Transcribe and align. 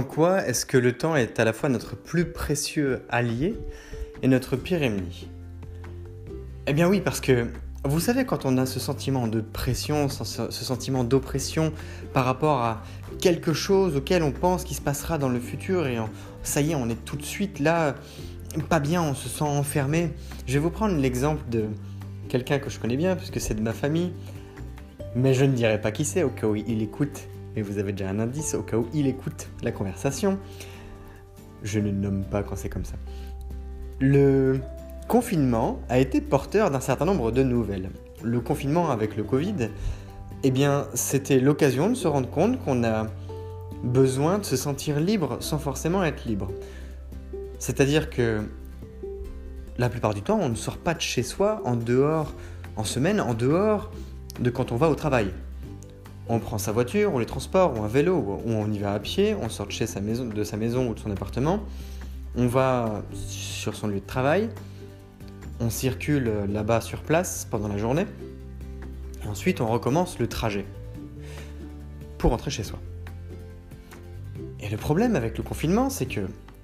En 0.00 0.02
quoi 0.02 0.46
est-ce 0.46 0.64
que 0.64 0.78
le 0.78 0.92
temps 0.92 1.14
est 1.14 1.38
à 1.40 1.44
la 1.44 1.52
fois 1.52 1.68
notre 1.68 1.94
plus 1.94 2.32
précieux 2.32 3.02
allié 3.10 3.54
et 4.22 4.28
notre 4.28 4.56
pire 4.56 4.82
ennemi? 4.82 5.28
Eh 6.66 6.72
bien 6.72 6.88
oui, 6.88 7.02
parce 7.02 7.20
que 7.20 7.48
vous 7.84 8.00
savez, 8.00 8.24
quand 8.24 8.46
on 8.46 8.56
a 8.56 8.64
ce 8.64 8.80
sentiment 8.80 9.26
de 9.26 9.42
pression, 9.42 10.08
ce 10.08 10.48
sentiment 10.50 11.04
d'oppression 11.04 11.74
par 12.14 12.24
rapport 12.24 12.62
à 12.62 12.82
quelque 13.20 13.52
chose 13.52 13.94
auquel 13.94 14.22
on 14.22 14.32
pense 14.32 14.64
qu'il 14.64 14.74
se 14.74 14.80
passera 14.80 15.18
dans 15.18 15.28
le 15.28 15.38
futur 15.38 15.86
et 15.86 15.98
ça 16.44 16.62
y 16.62 16.70
est, 16.70 16.74
on 16.74 16.88
est 16.88 17.04
tout 17.04 17.16
de 17.16 17.22
suite 17.22 17.58
là, 17.58 17.94
pas 18.70 18.80
bien, 18.80 19.02
on 19.02 19.12
se 19.12 19.28
sent 19.28 19.44
enfermé. 19.44 20.12
Je 20.46 20.54
vais 20.54 20.60
vous 20.60 20.70
prendre 20.70 20.96
l'exemple 20.96 21.42
de 21.50 21.66
quelqu'un 22.30 22.58
que 22.58 22.70
je 22.70 22.78
connais 22.78 22.96
bien, 22.96 23.16
puisque 23.16 23.38
c'est 23.38 23.52
de 23.54 23.60
ma 23.60 23.74
famille, 23.74 24.14
mais 25.14 25.34
je 25.34 25.44
ne 25.44 25.52
dirai 25.52 25.78
pas 25.78 25.92
qui 25.92 26.06
c'est 26.06 26.22
au 26.22 26.30
cas 26.30 26.46
où 26.46 26.56
il 26.56 26.80
écoute 26.80 27.28
mais 27.54 27.62
vous 27.62 27.78
avez 27.78 27.92
déjà 27.92 28.10
un 28.10 28.18
indice 28.18 28.54
au 28.54 28.62
cas 28.62 28.76
où 28.76 28.86
il 28.94 29.06
écoute 29.06 29.48
la 29.62 29.72
conversation. 29.72 30.38
Je 31.62 31.78
ne 31.78 31.90
nomme 31.90 32.24
pas 32.24 32.42
quand 32.42 32.56
c'est 32.56 32.68
comme 32.68 32.84
ça. 32.84 32.96
Le 33.98 34.60
confinement 35.08 35.80
a 35.88 35.98
été 35.98 36.20
porteur 36.20 36.70
d'un 36.70 36.80
certain 36.80 37.04
nombre 37.04 37.32
de 37.32 37.42
nouvelles. 37.42 37.90
Le 38.22 38.40
confinement 38.40 38.90
avec 38.90 39.16
le 39.16 39.24
Covid, 39.24 39.70
eh 40.42 40.50
bien, 40.50 40.86
c'était 40.94 41.40
l'occasion 41.40 41.90
de 41.90 41.94
se 41.94 42.08
rendre 42.08 42.30
compte 42.30 42.62
qu'on 42.64 42.84
a 42.84 43.06
besoin 43.82 44.38
de 44.38 44.44
se 44.44 44.56
sentir 44.56 45.00
libre 45.00 45.38
sans 45.40 45.58
forcément 45.58 46.04
être 46.04 46.24
libre. 46.24 46.50
C'est-à-dire 47.58 48.08
que 48.08 48.42
la 49.78 49.88
plupart 49.88 50.14
du 50.14 50.22
temps, 50.22 50.38
on 50.40 50.48
ne 50.48 50.54
sort 50.54 50.78
pas 50.78 50.94
de 50.94 51.00
chez 51.00 51.22
soi 51.22 51.60
en 51.64 51.76
dehors, 51.76 52.32
en 52.76 52.84
semaine, 52.84 53.20
en 53.20 53.34
dehors 53.34 53.90
de 54.38 54.50
quand 54.50 54.72
on 54.72 54.76
va 54.76 54.88
au 54.88 54.94
travail 54.94 55.30
on 56.30 56.38
prend 56.38 56.58
sa 56.58 56.70
voiture, 56.70 57.12
on 57.12 57.18
les 57.18 57.26
transporte, 57.26 57.76
ou 57.76 57.82
un 57.82 57.88
vélo, 57.88 58.16
ou 58.16 58.52
on 58.52 58.70
y 58.70 58.78
va 58.78 58.94
à 58.94 59.00
pied, 59.00 59.34
on 59.34 59.48
sort 59.48 59.66
de, 59.66 59.72
chez 59.72 59.86
sa 59.86 60.00
maison, 60.00 60.24
de 60.24 60.44
sa 60.44 60.56
maison 60.56 60.88
ou 60.88 60.94
de 60.94 61.00
son 61.00 61.10
appartement, 61.10 61.60
on 62.36 62.46
va 62.46 63.02
sur 63.26 63.74
son 63.74 63.88
lieu 63.88 63.98
de 63.98 64.06
travail, 64.06 64.48
on 65.58 65.70
circule 65.70 66.30
là-bas 66.48 66.80
sur 66.80 67.02
place 67.02 67.48
pendant 67.50 67.66
la 67.66 67.78
journée, 67.78 68.06
et 69.24 69.28
ensuite 69.28 69.60
on 69.60 69.66
recommence 69.66 70.20
le 70.20 70.28
trajet 70.28 70.64
pour 72.16 72.30
rentrer 72.30 72.50
chez 72.50 72.62
soi. 72.62 72.78
Et 74.60 74.68
le 74.68 74.76
problème 74.76 75.16
avec 75.16 75.36
le 75.36 75.42
confinement, 75.42 75.90
c'est 75.90 76.06
que 76.06 76.20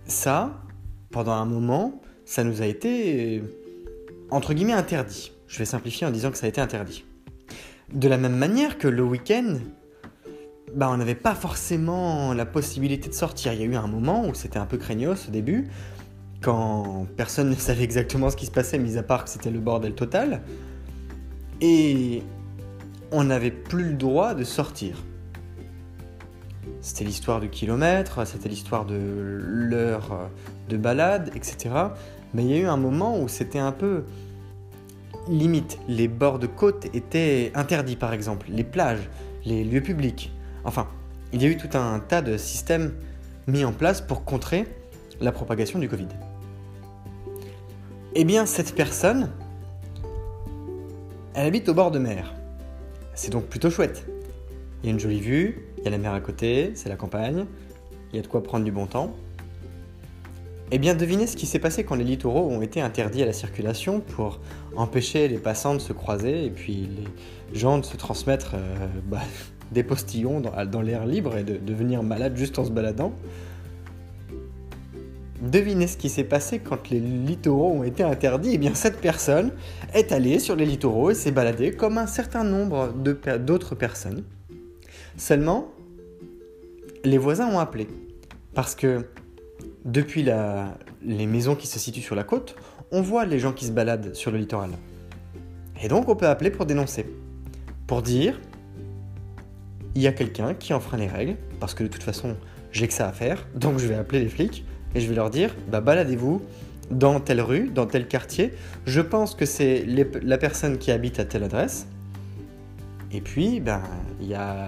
ça, 0.06 0.62
pendant 1.10 1.33
un 1.33 1.47
moment, 1.47 2.00
ça 2.25 2.44
nous 2.44 2.62
a 2.62 2.66
été, 2.66 3.43
entre 4.31 4.54
guillemets, 4.54 4.75
interdit. 4.75 5.33
Je 5.48 5.59
vais 5.59 5.65
simplifier 5.65 6.06
en 6.06 6.10
disant 6.10 6.31
que 6.31 6.37
ça 6.37 6.47
a 6.47 6.48
été 6.48 6.60
interdit. 6.60 7.06
De 7.92 8.08
la 8.08 8.19
même 8.19 8.36
manière 8.36 8.78
que 8.78 8.88
le 8.88 9.02
week-end, 9.02 9.58
bah, 10.74 10.91
on 10.91 10.97
n'avait 10.97 11.14
pas 11.14 11.34
forcément 11.34 12.34
la 12.34 12.44
possibilité 12.44 13.08
de 13.08 13.14
sortir. 13.14 13.52
Il 13.52 13.60
y 13.60 13.62
a 13.62 13.66
eu 13.66 13.76
un 13.76 13.86
moment 13.86 14.26
où 14.26 14.34
c'était 14.34 14.58
un 14.58 14.66
peu 14.66 14.76
craignos 14.76 15.28
au 15.28 15.30
début, 15.30 15.69
quand 16.42 17.06
personne 17.16 17.50
ne 17.50 17.54
savait 17.54 17.84
exactement 17.84 18.28
ce 18.28 18.36
qui 18.36 18.47
se 18.47 18.50
passait, 18.50 18.78
mis 18.78 18.98
à 18.98 19.02
part 19.02 19.24
que 19.24 19.30
c'était 19.30 19.50
le 19.50 19.60
bordel 19.60 19.94
total. 19.94 20.42
Et 21.60 22.22
on 23.12 23.24
n'avait 23.24 23.52
plus 23.52 23.84
le 23.84 23.94
droit 23.94 24.34
de 24.34 24.44
sortir. 24.44 24.97
C'était 26.80 27.04
l'histoire 27.04 27.41
du 27.41 27.48
kilomètre, 27.48 28.26
c'était 28.26 28.48
l'histoire 28.48 28.84
de 28.84 28.97
l'heure 28.97 30.28
de 30.68 30.76
balade, 30.76 31.30
etc. 31.34 31.70
Mais 32.34 32.44
il 32.44 32.50
y 32.50 32.54
a 32.54 32.58
eu 32.58 32.66
un 32.66 32.76
moment 32.76 33.20
où 33.20 33.28
c'était 33.28 33.58
un 33.58 33.72
peu 33.72 34.04
limite. 35.28 35.78
Les 35.88 36.09
bords 36.09 36.38
de 36.38 36.47
côte 36.47 36.87
étaient 36.94 37.53
interdits, 37.54 37.97
par 37.97 38.12
exemple, 38.12 38.47
les 38.50 38.64
plages, 38.64 39.09
les 39.44 39.64
lieux 39.64 39.82
publics. 39.82 40.32
Enfin, 40.64 40.88
il 41.32 41.42
y 41.42 41.47
a 41.47 41.48
eu 41.48 41.56
tout 41.56 41.76
un 41.76 42.00
tas 42.00 42.22
de 42.22 42.37
systèmes 42.37 42.92
mis 43.47 43.65
en 43.65 43.72
place 43.72 44.00
pour 44.00 44.25
contrer 44.25 44.66
la 45.20 45.32
propagation 45.32 45.78
du 45.78 45.88
Covid. 45.88 46.09
Eh 48.15 48.25
bien, 48.25 48.47
cette 48.47 48.75
personne, 48.75 49.31
elle 51.34 51.47
habite 51.47 51.69
au 51.69 51.75
bord 51.75 51.91
de 51.91 51.98
mer. 51.98 52.34
C'est 53.15 53.31
donc 53.31 53.47
plutôt 53.47 53.70
chouette. 53.70 54.06
Il 54.82 54.86
y 54.86 54.88
a 54.88 54.92
une 54.92 55.00
jolie 55.00 55.20
vue, 55.20 55.66
il 55.78 55.84
y 55.84 55.86
a 55.86 55.91
la 55.91 55.98
mer 55.98 56.12
à 56.12 56.20
côté, 56.20 56.72
c'est 56.75 56.88
la 56.88 56.97
campagne, 56.97 57.47
il 58.12 58.16
y 58.16 58.19
a 58.19 58.22
de 58.22 58.26
quoi 58.26 58.42
prendre 58.42 58.65
du 58.65 58.72
bon 58.72 58.86
temps. 58.86 59.15
Eh 60.72 60.78
bien, 60.78 60.94
devinez 60.94 61.28
ce 61.28 61.37
qui 61.37 61.47
s'est 61.47 61.60
passé 61.60 61.84
quand 61.84 61.94
les 61.94 62.04
littoraux 62.04 62.50
ont 62.50 62.60
été 62.60 62.81
interdits 62.81 63.22
à 63.22 63.27
la 63.27 63.32
circulation 63.32 64.00
pour 64.00 64.41
empêcher 64.75 65.28
les 65.28 65.38
passants 65.38 65.75
de 65.75 65.78
se 65.78 65.93
croiser 65.93 66.44
et 66.44 66.50
puis 66.50 66.88
les 67.53 67.59
gens 67.59 67.78
de 67.78 67.84
se 67.84 67.97
transmettre 67.97 68.54
euh, 68.54 68.87
bah, 69.09 69.21
des 69.71 69.84
postillons 69.84 70.41
dans, 70.41 70.82
l'air 70.82 71.06
libre 71.06 71.37
et 71.37 71.44
de 71.44 71.56
devenir 71.56 72.03
malades 72.03 72.37
juste 72.37 72.59
en 72.59 72.65
se 72.65 72.71
baladant. 72.71 73.12
Devinez 75.41 75.87
ce 75.87 75.97
qui 75.97 76.09
s'est 76.09 76.25
passé 76.25 76.59
quand 76.59 76.91
les 76.91 76.98
littoraux 76.98 77.71
ont 77.71 77.84
été 77.84 78.03
interdits 78.03 78.50
Eh 78.54 78.59
bien, 78.59 78.75
cette 78.75 79.00
personne 79.00 79.53
est 79.94 80.10
allée 80.10 80.41
sur 80.41 80.56
les 80.56 80.66
littoraux 80.66 81.10
et 81.10 81.15
s'est 81.15 81.31
baladée 81.31 81.72
comme 81.72 81.98
un 81.98 82.06
certain 82.06 82.43
nombre 82.43 82.93
d'autres 82.93 83.75
personnes. 83.75 84.25
Seulement, 85.16 85.69
les 87.04 87.19
voisins 87.19 87.48
ont 87.48 87.59
appelé. 87.59 87.87
Parce 88.54 88.75
que 88.75 89.04
depuis 89.86 90.28
les 91.02 91.26
maisons 91.26 91.54
qui 91.54 91.66
se 91.66 91.78
situent 91.78 92.02
sur 92.02 92.16
la 92.16 92.24
côte, 92.24 92.56
on 92.92 93.00
voit 93.00 93.24
les 93.24 93.38
gens 93.38 93.52
qui 93.52 93.64
se 93.64 93.72
baladent 93.72 94.14
sur 94.14 94.30
le 94.30 94.38
littoral. 94.38 94.71
Et 95.83 95.88
donc 95.88 96.09
on 96.09 96.16
peut 96.16 96.27
appeler 96.27 96.50
pour 96.50 96.66
dénoncer. 96.66 97.06
Pour 97.86 98.03
dire, 98.03 98.38
il 99.94 100.03
y 100.03 100.06
a 100.06 100.12
quelqu'un 100.12 100.54
qui 100.54 100.74
enfreint 100.74 100.98
les 100.98 101.06
règles, 101.06 101.36
parce 101.60 101.72
que 101.72 101.83
de 101.83 101.88
toute 101.88 102.03
façon, 102.03 102.36
j'ai 102.72 102.88
que 102.88 102.92
ça 102.92 103.09
à 103.09 103.12
faire, 103.12 103.47
donc 103.54 103.78
je 103.78 103.86
vais 103.86 103.94
appeler 103.94 104.21
les 104.21 104.28
flics 104.28 104.65
et 104.94 105.00
je 105.00 105.09
vais 105.09 105.15
leur 105.15 105.30
dire, 105.30 105.54
bah 105.71 105.80
baladez-vous 105.80 106.42
dans 106.91 107.21
telle 107.21 107.41
rue, 107.41 107.68
dans 107.68 107.86
tel 107.86 108.06
quartier, 108.06 108.53
je 108.86 109.00
pense 109.00 109.34
que 109.34 109.47
c'est 109.47 109.84
la 109.86 110.39
personne 110.39 110.78
qui 110.78 110.91
habite 110.91 111.18
à 111.21 111.24
telle 111.24 111.44
adresse. 111.44 111.86
Et 113.12 113.21
puis, 113.21 113.60
ben, 113.60 113.82
il 114.21 114.28
y 114.28 114.34
a 114.34 114.66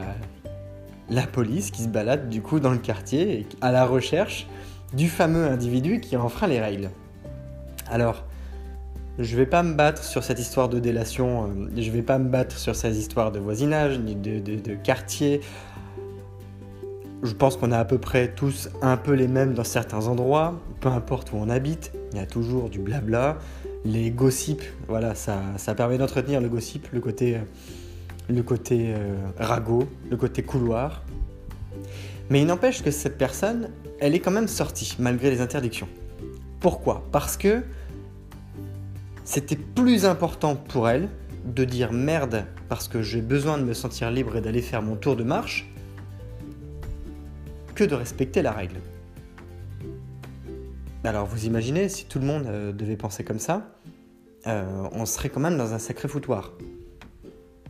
la 1.10 1.26
police 1.26 1.70
qui 1.70 1.82
se 1.82 1.88
balade 1.88 2.28
du 2.28 2.40
coup 2.42 2.60
dans 2.60 2.70
le 2.70 2.78
quartier 2.78 3.46
à 3.60 3.72
la 3.72 3.84
recherche 3.84 4.46
du 4.92 5.08
fameux 5.08 5.46
individu 5.46 6.00
qui 6.00 6.16
enfreint 6.16 6.46
les 6.46 6.60
règles. 6.60 6.90
Alors, 7.90 8.24
je 9.18 9.36
vais 9.36 9.46
pas 9.46 9.62
me 9.62 9.74
battre 9.74 10.04
sur 10.04 10.22
cette 10.22 10.38
histoire 10.38 10.68
de 10.68 10.78
délation, 10.78 11.44
euh, 11.44 11.70
je 11.76 11.90
vais 11.90 12.02
pas 12.02 12.18
me 12.18 12.28
battre 12.28 12.56
sur 12.56 12.76
ces 12.76 12.98
histoires 12.98 13.32
de 13.32 13.38
voisinage, 13.38 13.98
ni 13.98 14.14
de, 14.14 14.74
quartier. 14.74 15.40
Je 17.22 17.32
pense 17.32 17.56
qu'on 17.56 17.72
a 17.72 17.78
à 17.78 17.84
peu 17.84 17.98
près 17.98 18.28
tous 18.28 18.68
un 18.80 18.96
peu 18.96 19.12
les 19.12 19.26
mêmes 19.26 19.54
dans 19.54 19.64
certains 19.64 20.06
endroits, 20.06 20.60
peu 20.80 20.88
importe 20.88 21.32
où 21.32 21.36
on 21.36 21.48
habite, 21.48 21.92
il 22.12 22.18
y 22.18 22.20
a 22.20 22.26
toujours 22.26 22.70
du 22.70 22.78
blabla. 22.78 23.38
Les 23.84 24.10
gossips, 24.10 24.64
voilà, 24.86 25.14
ça, 25.14 25.40
ça 25.56 25.74
permet 25.74 25.98
d'entretenir 25.98 26.40
le 26.40 26.48
gossip, 26.48 26.88
le 26.92 27.00
côté 27.00 27.36
euh, 27.36 27.40
le 28.28 28.44
euh, 28.72 29.16
ragot, 29.38 29.88
le 30.10 30.16
côté 30.16 30.42
couloir. 30.42 31.02
Mais 32.30 32.40
il 32.40 32.46
n'empêche 32.46 32.82
que 32.82 32.90
cette 32.90 33.16
personne, 33.16 33.70
elle 34.00 34.14
est 34.14 34.20
quand 34.20 34.30
même 34.30 34.48
sortie, 34.48 34.96
malgré 34.98 35.30
les 35.30 35.40
interdictions. 35.40 35.88
Pourquoi? 36.60 37.06
Parce 37.12 37.36
que 37.36 37.62
c'était 39.24 39.56
plus 39.56 40.04
important 40.04 40.56
pour 40.56 40.88
elle 40.88 41.08
de 41.44 41.64
dire 41.64 41.92
merde 41.92 42.44
parce 42.68 42.88
que 42.88 43.02
j'ai 43.02 43.22
besoin 43.22 43.58
de 43.58 43.64
me 43.64 43.74
sentir 43.74 44.10
libre 44.10 44.36
et 44.36 44.40
d'aller 44.40 44.62
faire 44.62 44.82
mon 44.82 44.96
tour 44.96 45.16
de 45.16 45.22
marche 45.22 45.70
que 47.74 47.84
de 47.84 47.94
respecter 47.94 48.42
la 48.42 48.52
règle. 48.52 48.80
Alors 51.04 51.26
vous 51.26 51.46
imaginez, 51.46 51.88
si 51.88 52.06
tout 52.06 52.18
le 52.18 52.26
monde 52.26 52.46
euh, 52.46 52.72
devait 52.72 52.96
penser 52.96 53.24
comme 53.24 53.38
ça, 53.38 53.70
euh, 54.46 54.88
on 54.92 55.06
serait 55.06 55.28
quand 55.28 55.40
même 55.40 55.56
dans 55.56 55.72
un 55.72 55.78
sacré 55.78 56.08
foutoir. 56.08 56.52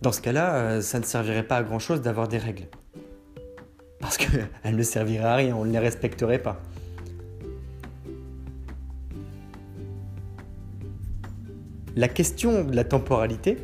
Dans 0.02 0.12
ce 0.12 0.20
cas-là, 0.20 0.54
euh, 0.54 0.81
ça 0.81 0.99
ne 0.99 1.04
servirait 1.04 1.43
pas 1.43 1.58
à 1.58 1.62
grand-chose 1.62 2.00
d'avoir 2.00 2.28
des 2.28 2.38
règles. 2.38 2.69
Parce 4.08 4.16
qu'elles 4.16 4.49
ne 4.75 4.82
serviraient 4.82 5.26
à 5.26 5.37
rien, 5.37 5.55
on 5.55 5.66
ne 5.66 5.70
les 5.70 5.78
respecterait 5.78 6.38
pas. 6.38 6.62
La 11.94 12.08
question 12.08 12.64
de 12.64 12.75
la 12.75 12.84
temporalité, 12.84 13.58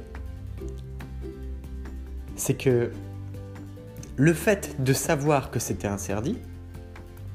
c'est 2.36 2.52
que 2.52 2.92
le 4.16 4.34
fait 4.34 4.76
de 4.84 4.92
savoir 4.92 5.50
que 5.50 5.58
c'était 5.58 5.88
interdit, 5.88 6.36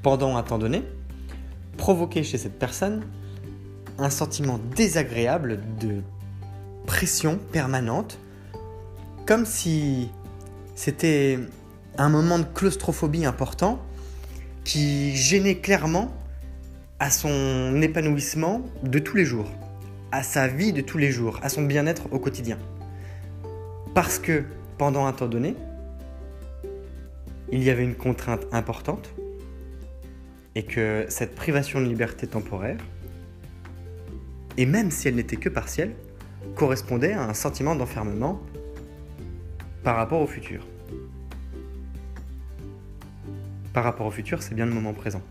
pendant 0.04 0.38
un 0.38 0.44
temps 0.44 0.60
donné, 0.60 0.84
provoquait 1.78 2.22
chez 2.22 2.38
cette 2.38 2.60
personne 2.60 3.02
un 3.98 4.12
sentiment 4.12 4.60
désagréable 4.76 5.62
de 5.80 6.02
pression 6.86 7.40
permanente, 7.52 8.20
comme 9.26 9.48
si 9.48 10.12
c'était 10.76 11.40
un 12.00 12.10
moment 12.10 12.40
de 12.40 12.46
claustrophobie 12.46 13.26
important 13.26 13.80
qui 14.64 15.16
gênait 15.16 15.56
clairement 15.56 16.14
à 17.00 17.10
son 17.10 17.82
épanouissement 17.82 18.62
de 18.84 19.00
tous 19.00 19.18
les 19.18 19.26
jours, 19.26 19.52
à 20.12 20.24
sa 20.24 20.48
vie 20.48 20.72
de 20.72 20.82
tous 20.82 20.98
les 20.98 21.12
jours, 21.12 21.40
à 21.44 21.50
son 21.50 21.64
bien-être 21.64 22.12
au 22.12 22.20
quotidien. 22.20 22.58
Parce 23.94 24.18
que 24.18 24.44
pendant 24.78 25.06
un 25.08 25.14
temps 25.14 25.28
donné, 25.28 25.56
il 27.52 27.62
y 27.64 27.70
avait 27.70 27.84
une 27.84 27.96
contrainte 27.96 28.46
importante 28.54 29.10
et 30.56 30.64
que 30.64 31.06
cette 31.10 31.36
privation 31.36 31.82
de 31.82 31.86
liberté 31.86 32.28
temporaire, 32.28 32.78
et 34.58 34.66
même 34.66 34.90
si 34.90 35.10
elle 35.10 35.16
n'était 35.16 35.38
que 35.38 35.50
partielle, 35.50 35.92
correspondait 36.56 37.14
à 37.14 37.24
un 37.24 37.34
sentiment 37.34 37.76
d'enfermement 37.76 38.40
par 39.84 39.98
rapport 39.98 40.22
au 40.22 40.28
futur. 40.28 40.66
Par 43.74 43.84
rapport 43.84 44.08
au 44.08 44.12
futur, 44.12 44.42
c'est 44.42 44.56
bien 44.56 44.66
le 44.66 44.74
moment 44.74 44.94
présent. 44.94 45.22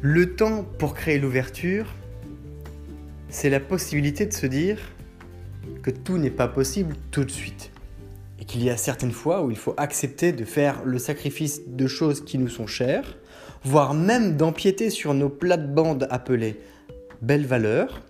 Le 0.00 0.34
temps 0.34 0.64
pour 0.78 0.94
créer 0.94 1.18
l'ouverture, 1.18 1.86
c'est 3.28 3.50
la 3.50 3.60
possibilité 3.60 4.26
de 4.26 4.32
se 4.32 4.46
dire 4.46 4.78
que 5.82 5.90
tout 5.90 6.18
n'est 6.18 6.30
pas 6.30 6.48
possible 6.48 6.96
tout 7.10 7.24
de 7.24 7.30
suite 7.30 7.70
et 8.40 8.44
qu'il 8.44 8.64
y 8.64 8.70
a 8.70 8.76
certaines 8.76 9.12
fois 9.12 9.44
où 9.44 9.50
il 9.52 9.56
faut 9.56 9.74
accepter 9.76 10.32
de 10.32 10.44
faire 10.44 10.82
le 10.84 10.98
sacrifice 10.98 11.62
de 11.68 11.86
choses 11.86 12.24
qui 12.24 12.38
nous 12.38 12.48
sont 12.48 12.66
chères, 12.66 13.16
voire 13.64 13.94
même 13.94 14.36
d'empiéter 14.36 14.90
sur 14.90 15.14
nos 15.14 15.28
plates-bandes 15.28 16.08
appelées 16.10 16.58
belles 17.20 17.46
valeurs, 17.46 18.02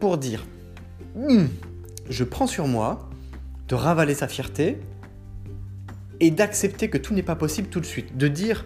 pour 0.00 0.18
dire 0.18 0.44
hum, 1.16 1.48
je 2.10 2.24
prends 2.24 2.48
sur 2.48 2.66
moi 2.66 3.08
de 3.68 3.76
ravaler 3.76 4.14
sa 4.14 4.26
fierté 4.26 4.78
et 6.20 6.30
d'accepter 6.30 6.88
que 6.88 6.98
tout 6.98 7.14
n'est 7.14 7.22
pas 7.22 7.36
possible 7.36 7.68
tout 7.68 7.80
de 7.80 7.86
suite, 7.86 8.16
de 8.16 8.28
dire 8.28 8.64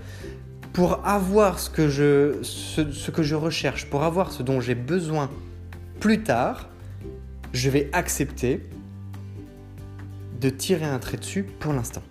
pour 0.73 1.07
avoir 1.07 1.59
ce 1.59 1.71
que 1.71 1.89
je, 1.89 2.43
ce 2.43 3.11
que 3.11 3.23
je 3.23 3.35
recherche, 3.35 3.87
pour 3.87 4.05
avoir 4.05 4.33
ce 4.33 4.43
dont 4.43 4.61
j'ai 4.61 4.75
besoin 4.75 5.31
plus 6.01 6.23
tard, 6.23 6.69
je 7.53 7.71
vais 7.71 7.89
accepter 7.93 8.61
de 10.41 10.51
tirer 10.51 10.85
un 10.85 10.99
trait 10.99 11.17
dessus 11.17 11.43
pour 11.43 11.73
l'instant. 11.73 12.03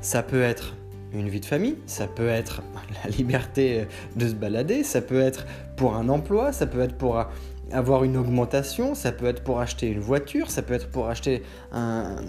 Ça 0.00 0.22
peut 0.22 0.42
être 0.42 0.74
une 1.12 1.28
vie 1.28 1.40
de 1.40 1.46
famille, 1.46 1.76
ça 1.86 2.06
peut 2.06 2.28
être 2.28 2.62
la 3.04 3.10
liberté 3.10 3.86
de 4.16 4.28
se 4.28 4.34
balader, 4.34 4.84
ça 4.84 5.00
peut 5.00 5.20
être 5.20 5.46
pour 5.76 5.96
un 5.96 6.08
emploi, 6.08 6.52
ça 6.52 6.66
peut 6.66 6.80
être 6.80 6.96
pour 6.96 7.24
avoir 7.72 8.04
une 8.04 8.16
augmentation, 8.16 8.94
ça 8.94 9.12
peut 9.12 9.26
être 9.26 9.42
pour 9.42 9.60
acheter 9.60 9.88
une 9.88 10.00
voiture, 10.00 10.50
ça 10.50 10.62
peut 10.62 10.74
être 10.74 10.90
pour 10.90 11.08
acheter 11.08 11.42
un, 11.72 12.20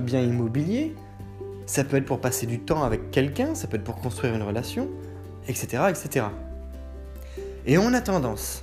bien 0.00 0.20
immobilier, 0.20 0.94
ça 1.66 1.84
peut 1.84 1.96
être 1.96 2.06
pour 2.06 2.20
passer 2.20 2.46
du 2.46 2.60
temps 2.60 2.82
avec 2.82 3.10
quelqu'un, 3.10 3.54
ça 3.54 3.66
peut 3.66 3.76
être 3.76 3.84
pour 3.84 3.96
construire 3.96 4.34
une 4.34 4.42
relation, 4.42 4.88
etc. 5.48 5.84
etc. 5.88 6.26
Et 7.66 7.78
on 7.78 7.92
a 7.94 8.00
tendance 8.00 8.62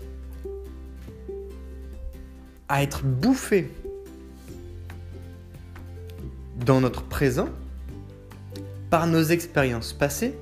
à 2.70 2.84
être 2.84 3.04
bouffé 3.04 3.70
dans 6.66 6.80
notre 6.80 7.04
présent 7.04 7.50
par 8.90 9.08
nos 9.08 9.24
expériences 9.24 9.94
passées 9.94 10.36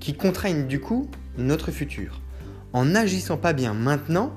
qui 0.00 0.14
contraignent 0.14 0.66
du 0.66 0.80
coup 0.80 1.08
notre 1.36 1.70
futur. 1.70 2.20
En 2.72 2.86
n'agissant 2.86 3.36
pas 3.36 3.52
bien 3.52 3.74
maintenant, 3.74 4.32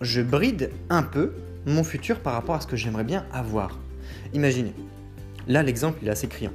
je 0.00 0.20
bride 0.20 0.70
un 0.90 1.02
peu 1.02 1.32
mon 1.66 1.84
futur 1.84 2.20
par 2.20 2.32
rapport 2.34 2.56
à 2.56 2.60
ce 2.60 2.66
que 2.66 2.76
j'aimerais 2.76 3.04
bien 3.04 3.24
avoir. 3.32 3.78
Imaginez, 4.34 4.74
là 5.46 5.62
l'exemple 5.62 6.04
est 6.06 6.10
assez 6.10 6.28
criant. 6.28 6.52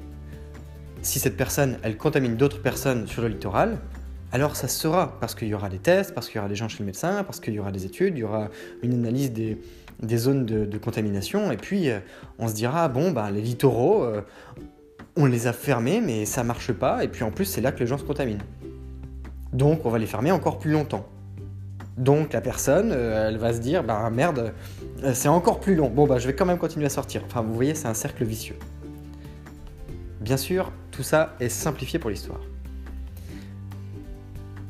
Si 1.02 1.20
cette 1.20 1.38
personne, 1.38 1.78
elle 1.84 1.98
contamine 1.98 2.36
d'autres 2.36 2.62
personnes 2.62 3.08
sur 3.08 3.22
le 3.22 3.30
littoral, 3.30 3.78
alors 4.32 4.56
ça 4.56 4.68
sera 4.68 5.18
parce 5.20 5.36
qu'il 5.36 5.48
y 5.48 5.54
aura 5.54 5.70
des 5.70 5.78
tests, 5.78 6.14
parce 6.14 6.28
qu'il 6.28 6.36
y 6.36 6.40
aura 6.40 6.50
des 6.50 6.56
gens 6.56 6.68
chez 6.68 6.80
le 6.80 6.86
médecin, 6.86 7.24
parce 7.24 7.40
qu'il 7.40 7.54
y 7.54 7.60
aura 7.60 7.72
des 7.72 7.86
études, 7.86 8.18
il 8.18 8.22
y 8.22 8.24
aura 8.24 8.50
une 8.84 8.94
analyse 8.94 9.32
des, 9.32 9.58
zones 10.18 10.46
de, 10.46 10.78
contamination. 10.78 11.52
Et 11.52 11.58
puis, 11.58 11.90
euh, 11.90 12.00
on 12.40 12.48
se 12.48 12.54
dira, 12.54 12.90
bon, 12.90 13.12
ben, 13.12 13.32
les 13.32 13.42
littoraux, 13.42 14.04
euh, 14.04 14.22
on 15.16 15.26
les 15.26 15.48
a 15.48 15.54
fermés, 15.54 16.02
mais 16.02 16.26
ça 16.26 16.44
marche 16.44 16.74
pas. 16.74 17.04
Et 17.04 17.08
puis, 17.08 17.24
en 17.24 17.32
plus, 17.32 17.46
c'est 17.46 17.62
là 17.62 17.72
que 17.72 17.80
les 17.80 17.88
gens 17.88 17.98
se 17.98 18.04
contaminent. 18.04 18.44
Donc, 19.54 19.86
on 19.86 19.90
va 19.90 19.98
les 19.98 20.06
fermer 20.06 20.32
encore 20.32 20.60
plus 20.60 20.72
longtemps. 20.72 21.08
Donc, 21.98 22.34
la 22.34 22.42
personne, 22.42 22.92
euh, 22.92 23.30
elle 23.30 23.38
va 23.38 23.54
se 23.54 23.60
dire, 23.60 23.84
bah 23.84 24.10
merde, 24.12 24.54
c'est 25.14 25.30
encore 25.30 25.62
plus 25.62 25.76
long. 25.76 25.90
Bon, 25.90 26.06
bah, 26.06 26.20
je 26.20 26.28
vais 26.28 26.36
quand 26.36 26.46
même 26.46 26.58
continuer 26.58 26.86
à 26.86 26.90
sortir. 26.90 27.24
Enfin, 27.26 27.42
vous 27.42 27.54
voyez, 27.54 27.76
c'est 27.76 27.88
un 27.88 27.94
cercle 27.94 28.26
vicieux. 28.26 28.58
Bien 30.28 30.36
sûr, 30.36 30.74
tout 30.92 31.04
ça 31.04 31.38
est 31.40 31.48
simplifié 31.48 32.00
pour 32.00 32.10
l'histoire. 32.10 32.42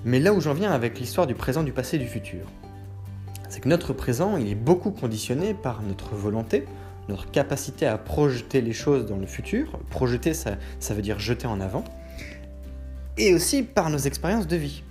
Mais 0.06 0.20
là 0.20 0.32
où 0.32 0.40
j'en 0.40 0.54
viens 0.54 0.72
avec 0.72 1.00
l'histoire 1.00 1.26
du 1.26 1.34
présent, 1.34 1.64
du 1.64 1.72
passé, 1.72 1.98
du 1.98 2.06
futur, 2.06 2.46
c'est 3.50 3.62
que 3.62 3.68
notre 3.68 3.92
présent, 3.92 4.38
il 4.38 4.50
est 4.50 4.54
beaucoup 4.54 4.92
conditionné 4.92 5.56
par 5.56 5.82
notre 5.82 6.14
volonté, 6.14 6.66
notre 7.10 7.32
capacité 7.32 7.88
à 7.88 7.98
projeter 7.98 8.62
les 8.62 8.72
choses 8.72 9.08
dans 9.08 9.18
le 9.18 9.26
futur. 9.26 9.80
Projeter, 9.90 10.36
ça, 10.36 10.58
ça 10.80 10.94
veut 10.94 11.02
dire 11.02 11.18
jeter 11.18 11.48
en 11.48 11.60
avant. 11.60 11.84
Et 13.18 13.34
aussi 13.34 13.64
par 13.64 13.90
nos 13.90 13.98
expériences 13.98 14.46
de 14.46 14.58
vie. 14.58 14.84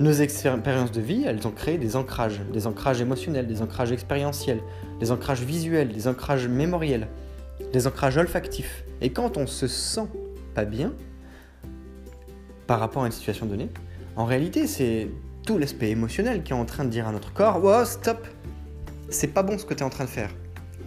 Nos 0.00 0.14
expériences 0.14 0.92
de 0.92 1.02
vie, 1.02 1.24
elles 1.26 1.46
ont 1.46 1.52
créé 1.52 1.76
des 1.76 1.94
ancrages, 1.94 2.40
des 2.54 2.66
ancrages 2.66 3.02
émotionnels, 3.02 3.46
des 3.46 3.60
ancrages 3.60 3.92
expérientiels, 3.92 4.62
des 4.98 5.10
ancrages 5.10 5.42
visuels, 5.42 5.92
des 5.92 6.08
ancrages 6.08 6.48
mémoriels, 6.48 7.06
des 7.72 7.86
ancrages 7.86 8.16
olfactifs. 8.16 8.84
Et 9.00 9.10
quand 9.10 9.36
on 9.36 9.46
se 9.46 9.66
sent 9.66 10.06
pas 10.54 10.64
bien 10.64 10.92
par 12.66 12.80
rapport 12.80 13.04
à 13.04 13.06
une 13.06 13.12
situation 13.12 13.46
donnée, 13.46 13.70
en 14.16 14.24
réalité, 14.24 14.66
c'est 14.66 15.08
tout 15.46 15.58
l'aspect 15.58 15.90
émotionnel 15.90 16.42
qui 16.42 16.52
est 16.52 16.56
en 16.56 16.64
train 16.64 16.84
de 16.84 16.90
dire 16.90 17.06
à 17.06 17.12
notre 17.12 17.32
corps 17.32 17.60
Oh, 17.62 17.84
stop 17.84 18.26
C'est 19.08 19.28
pas 19.28 19.42
bon 19.42 19.58
ce 19.58 19.64
que 19.64 19.74
tu 19.74 19.80
es 19.80 19.84
en 19.84 19.90
train 19.90 20.04
de 20.04 20.10
faire. 20.10 20.30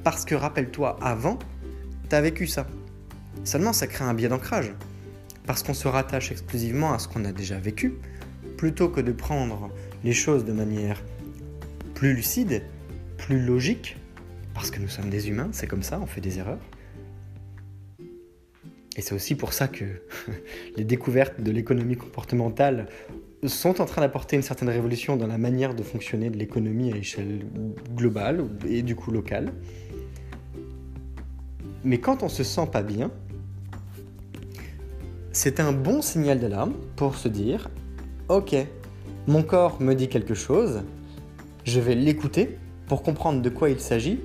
Parce 0.04 0.26
que 0.26 0.36
rappelle-toi, 0.36 0.98
avant, 1.02 1.40
tu 2.10 2.16
as 2.16 2.22
vécu 2.22 2.48
ça. 2.48 2.68
Seulement, 3.44 3.74
ça 3.74 3.88
crée 3.88 4.04
un 4.04 4.14
biais 4.14 4.28
d'ancrage. 4.28 4.74
Parce 5.48 5.64
qu'on 5.64 5.74
se 5.74 5.88
rattache 5.88 6.32
exclusivement 6.32 6.94
à 6.94 7.00
ce 7.00 7.08
qu'on 7.08 7.26
a 7.26 7.32
déjà 7.32 7.58
vécu, 7.58 7.96
plutôt 8.58 8.90
que 8.90 9.02
de 9.02 9.12
prendre 9.12 9.70
les 10.04 10.14
choses 10.14 10.46
de 10.46 10.52
manière 10.52 11.02
plus 11.96 12.14
lucide, 12.14 12.64
plus 13.18 13.44
logique, 13.44 13.98
parce 14.54 14.72
que 14.72 14.80
nous 14.80 14.88
sommes 14.88 15.10
des 15.10 15.30
humains, 15.30 15.50
c'est 15.52 15.68
comme 15.68 15.84
ça, 15.84 16.00
on 16.00 16.06
fait 16.06 16.22
des 16.22 16.40
erreurs. 16.40 16.60
Et 19.02 19.04
c'est 19.04 19.16
aussi 19.16 19.34
pour 19.34 19.52
ça 19.52 19.68
que 19.68 19.84
les 20.78 20.84
découvertes 20.84 21.42
de 21.42 21.50
l'économie 21.50 21.96
comportementale 21.96 22.86
sont 23.44 23.82
en 23.82 23.86
train 23.86 24.02
d'apporter 24.02 24.36
une 24.36 24.44
certaine 24.44 24.70
révolution 24.70 25.18
dans 25.18 25.26
la 25.26 25.40
manière 25.40 25.74
de 25.74 25.82
fonctionner 25.82 26.30
de 26.30 26.38
l'économie 26.38 26.94
à 26.94 26.98
échelle 26.98 27.48
globale 27.96 28.46
et 28.70 28.84
du 28.84 28.96
coup 28.96 29.10
locale. 29.10 29.54
Mais 31.84 31.98
quand 31.98 32.22
on 32.22 32.30
se 32.30 32.44
sent 32.44 32.68
pas 32.72 32.84
bien, 32.84 33.10
c'est 35.32 35.60
un 35.60 35.72
bon 35.72 36.04
signal 36.04 36.40
d'alarme 36.40 36.76
pour 36.96 37.16
se 37.16 37.28
dire 37.28 37.72
Ok, 38.30 38.56
mon 39.26 39.42
corps 39.42 39.82
me 39.82 39.96
dit 39.96 40.10
quelque 40.10 40.36
chose, 40.36 40.84
je 41.64 41.80
vais 41.80 41.96
l'écouter 41.96 42.60
pour 42.86 43.02
comprendre 43.02 43.42
de 43.42 43.50
quoi 43.50 43.72
il 43.72 43.80
s'agit 43.80 44.20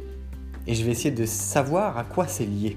et 0.67 0.75
je 0.75 0.85
vais 0.85 0.91
essayer 0.91 1.13
de 1.13 1.25
savoir 1.25 1.97
à 1.97 2.05
quoi 2.05 2.29
c'est 2.29 2.45
lié. 2.45 2.77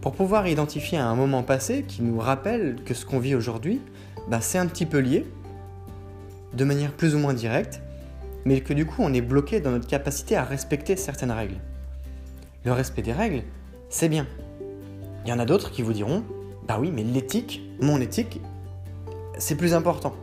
Pour 0.00 0.12
pouvoir 0.12 0.46
identifier 0.46 0.98
un 0.98 1.14
moment 1.14 1.42
passé 1.42 1.84
qui 1.86 2.02
nous 2.02 2.18
rappelle 2.18 2.76
que 2.84 2.94
ce 2.94 3.04
qu'on 3.04 3.18
vit 3.18 3.34
aujourd'hui, 3.34 3.80
bah, 4.28 4.40
c'est 4.40 4.58
un 4.58 4.66
petit 4.66 4.86
peu 4.86 4.98
lié, 4.98 5.26
de 6.54 6.64
manière 6.64 6.92
plus 6.92 7.14
ou 7.14 7.18
moins 7.18 7.34
directe, 7.34 7.80
mais 8.44 8.60
que 8.60 8.72
du 8.72 8.86
coup 8.86 9.02
on 9.02 9.12
est 9.12 9.20
bloqué 9.20 9.60
dans 9.60 9.70
notre 9.70 9.88
capacité 9.88 10.36
à 10.36 10.44
respecter 10.44 10.96
certaines 10.96 11.32
règles. 11.32 11.56
Le 12.64 12.72
respect 12.72 13.02
des 13.02 13.12
règles, 13.12 13.42
c'est 13.88 14.08
bien. 14.08 14.26
Il 15.24 15.30
y 15.30 15.32
en 15.32 15.38
a 15.38 15.44
d'autres 15.44 15.70
qui 15.70 15.82
vous 15.82 15.92
diront, 15.92 16.24
bah 16.66 16.78
oui, 16.80 16.90
mais 16.92 17.02
l'éthique, 17.02 17.62
mon 17.80 18.00
éthique, 18.00 18.40
c'est 19.38 19.56
plus 19.56 19.74
important. 19.74 20.14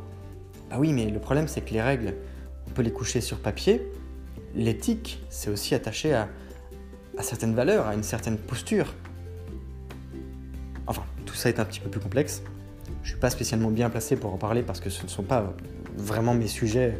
Bah 0.69 0.77
oui, 0.79 0.93
mais 0.93 1.05
le 1.05 1.19
problème 1.19 1.47
c'est 1.47 1.61
que 1.61 1.73
les 1.73 1.81
règles, 1.81 2.15
on 2.67 2.71
peut 2.71 2.81
les 2.81 2.91
coucher 2.91 3.21
sur 3.21 3.39
papier. 3.39 3.81
L'éthique, 4.55 5.21
c'est 5.29 5.49
aussi 5.49 5.75
attaché 5.75 6.13
à, 6.13 6.29
à 7.17 7.23
certaines 7.23 7.55
valeurs, 7.55 7.87
à 7.87 7.93
une 7.93 8.03
certaine 8.03 8.37
posture. 8.37 8.93
Tout 11.33 11.39
ça 11.39 11.49
est 11.49 11.59
un 11.59 11.65
petit 11.65 11.79
peu 11.79 11.89
plus 11.89 11.99
complexe. 11.99 12.43
Je 12.85 12.91
ne 13.01 13.07
suis 13.07 13.17
pas 13.17 13.31
spécialement 13.31 13.71
bien 13.71 13.89
placé 13.89 14.15
pour 14.15 14.31
en 14.31 14.37
parler 14.37 14.61
parce 14.61 14.79
que 14.79 14.91
ce 14.91 15.01
ne 15.01 15.07
sont 15.07 15.23
pas 15.23 15.51
vraiment 15.97 16.35
mes 16.35 16.45
sujets. 16.45 16.95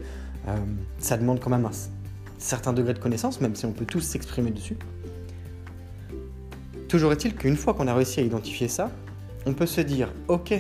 Euh, 0.47 0.55
ça 0.97 1.17
demande 1.17 1.39
quand 1.39 1.51
même 1.51 1.67
un 1.67 1.71
certain 2.39 2.73
degré 2.73 2.95
de 2.95 2.99
connaissance, 2.99 3.41
même 3.41 3.53
si 3.53 3.67
on 3.67 3.73
peut 3.73 3.85
tous 3.85 4.01
s'exprimer 4.01 4.49
dessus. 4.49 4.75
Toujours 6.87 7.11
est-il 7.11 7.35
qu'une 7.35 7.55
fois 7.55 7.75
qu'on 7.75 7.87
a 7.87 7.93
réussi 7.93 8.21
à 8.21 8.23
identifier 8.23 8.67
ça, 8.67 8.89
on 9.45 9.53
peut 9.53 9.67
se 9.67 9.81
dire 9.81 10.11
ok, 10.29 10.51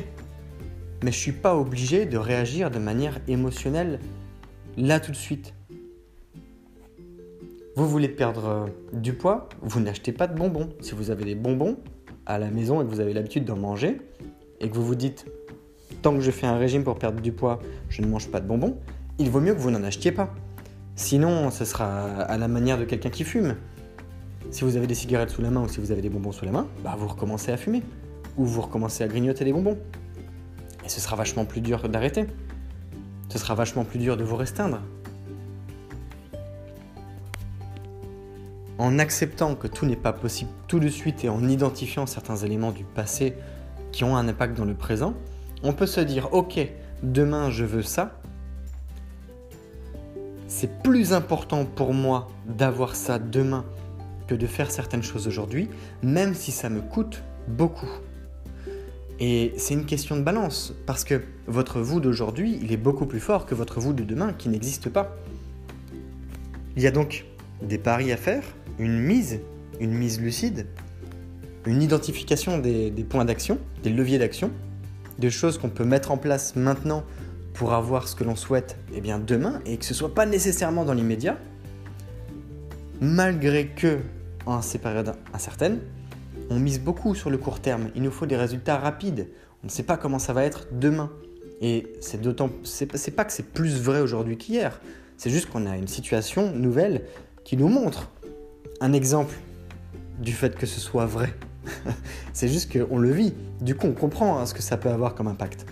mais 1.03 1.11
je 1.11 1.17
suis 1.17 1.31
pas 1.31 1.55
obligé 1.57 2.05
de 2.05 2.17
réagir 2.17 2.69
de 2.69 2.77
manière 2.77 3.21
émotionnelle 3.27 3.99
là 4.77 4.99
tout 4.99 5.11
de 5.11 5.17
suite. 5.17 5.55
Vous 7.75 7.89
voulez 7.89 8.09
perdre 8.09 8.45
euh, 8.45 8.67
du 8.93 9.13
poids, 9.13 9.49
vous 9.63 9.79
n'achetez 9.79 10.11
pas 10.11 10.27
de 10.27 10.37
bonbons. 10.37 10.69
Si 10.79 10.93
vous 10.93 11.09
avez 11.09 11.25
des 11.25 11.33
bonbons 11.33 11.79
à 12.25 12.37
la 12.39 12.49
maison 12.49 12.81
et 12.81 12.85
que 12.85 12.89
vous 12.89 12.99
avez 12.99 13.13
l'habitude 13.13 13.45
d'en 13.45 13.57
manger, 13.57 13.99
et 14.59 14.69
que 14.69 14.75
vous 14.75 14.85
vous 14.85 14.95
dites, 14.95 15.25
tant 16.01 16.13
que 16.13 16.21
je 16.21 16.31
fais 16.31 16.47
un 16.47 16.57
régime 16.57 16.83
pour 16.83 16.97
perdre 16.97 17.21
du 17.21 17.31
poids, 17.31 17.59
je 17.89 18.01
ne 18.01 18.07
mange 18.07 18.29
pas 18.29 18.39
de 18.39 18.47
bonbons, 18.47 18.77
il 19.19 19.29
vaut 19.29 19.39
mieux 19.39 19.53
que 19.53 19.59
vous 19.59 19.71
n'en 19.71 19.83
achetiez 19.83 20.11
pas. 20.11 20.33
Sinon, 20.95 21.49
ce 21.51 21.65
sera 21.65 22.05
à 22.05 22.37
la 22.37 22.47
manière 22.47 22.77
de 22.77 22.85
quelqu'un 22.85 23.09
qui 23.09 23.23
fume. 23.23 23.55
Si 24.51 24.63
vous 24.63 24.77
avez 24.77 24.85
des 24.85 24.95
cigarettes 24.95 25.31
sous 25.31 25.41
la 25.41 25.49
main 25.49 25.63
ou 25.63 25.67
si 25.67 25.79
vous 25.79 25.91
avez 25.91 26.01
des 26.01 26.09
bonbons 26.09 26.31
sous 26.31 26.45
la 26.45 26.51
main, 26.51 26.67
bah 26.83 26.95
vous 26.97 27.07
recommencez 27.07 27.51
à 27.51 27.57
fumer. 27.57 27.81
Ou 28.37 28.45
vous 28.45 28.61
recommencez 28.61 29.03
à 29.03 29.07
grignoter 29.07 29.45
des 29.45 29.53
bonbons. 29.53 29.77
Et 30.85 30.89
ce 30.89 30.99
sera 30.99 31.15
vachement 31.15 31.45
plus 31.45 31.61
dur 31.61 31.89
d'arrêter. 31.89 32.25
Ce 33.29 33.39
sera 33.39 33.55
vachement 33.55 33.83
plus 33.83 33.99
dur 33.99 34.17
de 34.17 34.23
vous 34.23 34.35
restreindre. 34.35 34.81
En 38.79 38.97
acceptant 38.99 39.55
que 39.55 39.67
tout 39.67 39.85
n'est 39.85 39.95
pas 39.95 40.13
possible 40.13 40.49
tout 40.67 40.79
de 40.79 40.89
suite 40.89 41.23
et 41.23 41.29
en 41.29 41.47
identifiant 41.47 42.05
certains 42.05 42.37
éléments 42.37 42.71
du 42.71 42.83
passé 42.83 43.33
qui 43.91 44.03
ont 44.03 44.17
un 44.17 44.27
impact 44.27 44.57
dans 44.57 44.65
le 44.65 44.73
présent, 44.73 45.13
on 45.61 45.73
peut 45.73 45.85
se 45.85 46.01
dire 46.01 46.33
ok, 46.33 46.59
demain 47.03 47.51
je 47.51 47.65
veux 47.65 47.83
ça. 47.83 48.19
C'est 50.47 50.81
plus 50.81 51.13
important 51.13 51.65
pour 51.65 51.93
moi 51.93 52.29
d'avoir 52.45 52.95
ça 52.95 53.19
demain 53.19 53.65
que 54.27 54.35
de 54.35 54.47
faire 54.47 54.71
certaines 54.71 55.03
choses 55.03 55.27
aujourd'hui, 55.27 55.69
même 56.01 56.33
si 56.33 56.51
ça 56.51 56.69
me 56.69 56.81
coûte 56.81 57.23
beaucoup. 57.47 57.89
Et 59.19 59.53
c'est 59.57 59.73
une 59.73 59.85
question 59.85 60.15
de 60.17 60.21
balance, 60.21 60.73
parce 60.85 61.03
que 61.03 61.21
votre 61.47 61.79
vous 61.79 61.99
d'aujourd'hui, 61.99 62.59
il 62.61 62.71
est 62.71 62.77
beaucoup 62.77 63.05
plus 63.05 63.19
fort 63.19 63.45
que 63.45 63.55
votre 63.55 63.79
vous 63.79 63.93
de 63.93 64.03
demain 64.03 64.33
qui 64.33 64.49
n'existe 64.49 64.89
pas. 64.89 65.15
Il 66.75 66.81
y 66.81 66.87
a 66.87 66.91
donc 66.91 67.25
des 67.61 67.77
paris 67.77 68.11
à 68.11 68.17
faire, 68.17 68.43
une 68.79 68.99
mise, 68.99 69.39
une 69.79 69.93
mise 69.93 70.19
lucide, 70.19 70.67
une 71.65 71.81
identification 71.81 72.57
des, 72.57 72.91
points 73.07 73.25
d'action, 73.25 73.57
des 73.83 73.89
leviers 73.89 74.19
d'action, 74.19 74.51
des 75.19 75.29
choses 75.29 75.57
qu'on 75.57 75.69
peut 75.69 75.85
mettre 75.85 76.11
en 76.11 76.17
place 76.17 76.55
maintenant 76.55 77.03
pour 77.53 77.73
avoir 77.73 78.07
ce 78.07 78.15
que 78.15 78.23
l'on 78.23 78.35
souhaite 78.35 78.77
eh 78.93 79.01
bien, 79.01 79.19
demain, 79.19 79.61
et 79.65 79.77
que 79.77 79.85
ce 79.85 79.93
ne 79.93 79.97
soit 79.97 80.13
pas 80.13 80.25
nécessairement 80.25 80.85
dans 80.85 80.93
l'immédiat, 80.93 81.37
malgré 82.99 83.67
que, 83.67 83.99
en 84.45 84.61
ces 84.61 84.79
périodes 84.79 85.13
incertaines, 85.33 85.79
on 86.49 86.59
mise 86.59 86.79
beaucoup 86.79 87.15
sur 87.15 87.29
le 87.29 87.37
court 87.37 87.59
terme. 87.59 87.89
Il 87.95 88.01
nous 88.01 88.11
faut 88.11 88.25
des 88.25 88.35
résultats 88.35 88.77
rapides. 88.77 89.27
On 89.63 89.67
ne 89.67 89.71
sait 89.71 89.83
pas 89.83 89.97
comment 89.97 90.19
ça 90.19 90.33
va 90.33 90.43
être 90.43 90.67
demain. 90.71 91.11
Et 91.61 91.87
c'est 92.01 92.19
d'autant, 92.19 92.49
c'est 92.63 93.15
pas 93.15 93.23
que 93.23 93.31
c'est 93.31 93.47
plus 93.47 93.79
vrai 93.79 94.01
aujourd'hui 94.01 94.37
qu'hier. 94.37 94.81
C'est 95.17 95.29
juste 95.29 95.49
qu'on 95.49 95.65
a 95.65 95.77
une 95.77 95.87
situation 95.87 96.51
nouvelle 96.51 97.03
qui 97.45 97.55
nous 97.55 97.69
montre 97.69 98.09
un 98.83 98.91
exemple 98.91 99.33
du 100.19 100.33
fait 100.33 100.55
que 100.57 100.65
ce 100.65 100.81
soit 100.81 101.05
vrai. 101.05 101.33
c'est 102.33 102.49
juste 102.49 102.69
qu'on 102.77 102.99
le 102.99 103.11
vit. 103.11 103.33
Du 103.61 103.75
coup, 103.75 103.87
on 103.87 103.93
comprend 103.93 104.37
hein, 104.37 104.45
ce 104.45 104.53
que 104.53 104.61
ça 104.61 104.75
peut 104.75 104.89
avoir 104.89 105.15
comme 105.15 105.27
impact. 105.27 105.65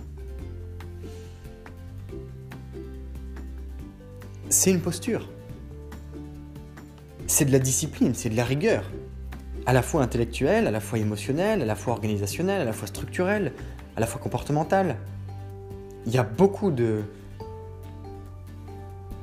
C'est 4.48 4.70
une 4.70 4.80
posture. 4.80 5.28
C'est 7.26 7.44
de 7.44 7.52
la 7.52 7.58
discipline, 7.58 8.14
c'est 8.14 8.30
de 8.30 8.36
la 8.36 8.44
rigueur. 8.44 8.90
À 9.66 9.74
la 9.74 9.82
fois 9.82 10.02
intellectuelle, 10.02 10.66
à 10.66 10.70
la 10.70 10.80
fois 10.80 10.98
émotionnelle, 10.98 11.60
à 11.60 11.66
la 11.66 11.76
fois 11.76 11.92
organisationnelle, 11.92 12.62
à 12.62 12.64
la 12.64 12.72
fois 12.72 12.88
structurelle, 12.88 13.52
à 13.94 14.00
la 14.00 14.06
fois 14.06 14.22
comportementale. 14.22 14.96
Il 16.06 16.14
y 16.14 16.18
a 16.18 16.22
beaucoup 16.22 16.70
de 16.70 17.02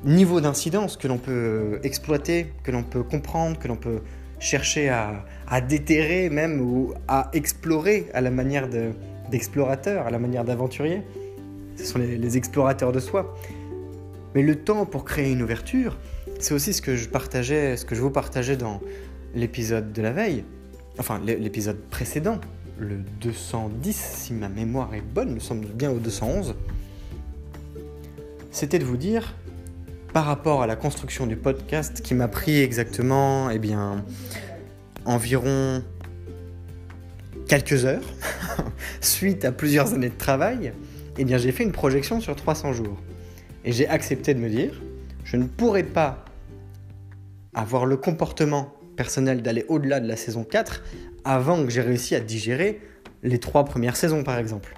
niveaux 0.03 0.41
d'incidence 0.41 0.97
que 0.97 1.07
l'on 1.07 1.17
peut 1.17 1.79
exploiter, 1.83 2.51
que 2.63 2.71
l'on 2.71 2.83
peut 2.83 3.03
comprendre, 3.03 3.57
que 3.59 3.67
l'on 3.67 3.75
peut 3.75 4.01
chercher 4.39 4.89
à, 4.89 5.61
déterrer 5.61 6.29
même 6.29 6.61
ou 6.61 6.93
à 7.07 7.29
explorer 7.33 8.07
à 8.13 8.21
la 8.21 8.31
manière 8.31 8.69
d'explorateur, 9.29 10.07
à 10.07 10.11
la 10.11 10.19
manière 10.19 10.45
d'aventurier. 10.45 11.01
Ce 11.75 11.85
sont 11.85 11.99
les, 11.99 12.37
explorateurs 12.37 12.91
de 12.91 12.99
soi. 12.99 13.35
Mais 14.35 14.41
le 14.41 14.55
temps 14.55 14.85
pour 14.85 15.05
créer 15.05 15.31
une 15.31 15.41
ouverture, 15.41 15.97
c'est 16.39 16.53
aussi 16.53 16.73
ce 16.73 16.81
que 16.81 16.95
je 16.95 17.09
partageais, 17.09 17.75
ce 17.77 17.85
que 17.85 17.95
je 17.95 18.01
vous 18.01 18.11
partageais 18.11 18.55
dans 18.55 18.79
l'épisode 19.35 19.91
de 19.91 20.01
la 20.01 20.11
veille, 20.11 20.43
enfin 20.97 21.19
l'épisode 21.25 21.77
précédent, 21.89 22.39
le 22.77 22.97
210 23.21 23.95
si 23.95 24.33
ma 24.33 24.49
mémoire 24.49 24.93
est 24.93 25.01
bonne, 25.01 25.33
nous 25.33 25.39
sommes 25.39 25.65
bien 25.65 25.91
au 25.91 25.97
211. 25.97 26.55
C'était 28.51 28.79
de 28.79 28.85
vous 28.85 28.97
dire 28.97 29.35
par 30.13 30.25
rapport 30.25 30.63
à 30.63 30.67
la 30.67 30.75
construction 30.75 31.27
du 31.27 31.35
podcast 31.35 32.01
qui 32.01 32.13
m'a 32.13 32.27
pris 32.27 32.61
exactement 32.61 33.49
eh 33.49 33.59
environ 35.05 35.83
quelques 37.47 37.85
heures, 37.85 38.03
suite 39.01 39.45
à 39.45 39.51
plusieurs 39.51 39.93
années 39.93 40.09
de 40.09 40.17
travail, 40.17 40.73
eh 41.17 41.25
bien, 41.25 41.37
j'ai 41.37 41.51
fait 41.51 41.63
une 41.63 41.71
projection 41.71 42.21
sur 42.21 42.35
300 42.35 42.73
jours. 42.73 42.97
Et 43.65 43.71
j'ai 43.71 43.87
accepté 43.87 44.33
de 44.33 44.39
me 44.39 44.49
dire, 44.49 44.81
je 45.23 45.35
ne 45.37 45.45
pourrais 45.45 45.83
pas 45.83 46.25
avoir 47.53 47.85
le 47.85 47.97
comportement 47.97 48.73
personnel 48.95 49.41
d'aller 49.41 49.65
au-delà 49.67 49.99
de 49.99 50.07
la 50.07 50.15
saison 50.15 50.43
4 50.43 50.83
avant 51.25 51.63
que 51.63 51.69
j'ai 51.69 51.81
réussi 51.81 52.15
à 52.15 52.19
digérer 52.19 52.81
les 53.23 53.39
trois 53.39 53.65
premières 53.65 53.95
saisons, 53.95 54.23
par 54.23 54.37
exemple. 54.37 54.75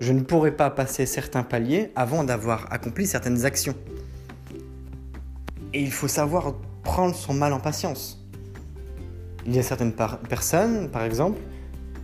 Je 0.00 0.12
ne 0.12 0.20
pourrais 0.20 0.56
pas 0.56 0.70
passer 0.70 1.06
certains 1.06 1.42
paliers 1.42 1.90
avant 1.94 2.24
d'avoir 2.24 2.72
accompli 2.72 3.06
certaines 3.06 3.44
actions. 3.44 3.76
Et 5.74 5.80
il 5.80 5.92
faut 5.92 6.08
savoir 6.08 6.54
prendre 6.82 7.14
son 7.14 7.34
mal 7.34 7.52
en 7.52 7.60
patience. 7.60 8.24
Il 9.46 9.54
y 9.54 9.58
a 9.58 9.62
certaines 9.62 9.94
personnes, 10.28 10.90
par 10.90 11.02
exemple, 11.02 11.40